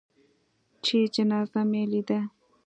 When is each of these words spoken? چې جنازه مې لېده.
چې 0.83 0.97
جنازه 1.15 1.61
مې 1.69 1.83
لېده. 1.91 2.19